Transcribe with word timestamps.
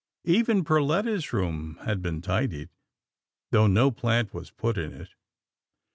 Even 0.25 0.63
Perletta's 0.63 1.31
room 1.31 1.77
had 1.85 2.01
been 2.01 2.23
tidied, 2.23 2.69
though 3.51 3.67
no 3.67 3.91
plant 3.91 4.33
was 4.33 4.49
put 4.49 4.75
in 4.75 4.91
it. 4.91 5.09